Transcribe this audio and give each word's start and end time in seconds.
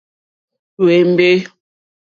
Hwémbè. 0.79 1.29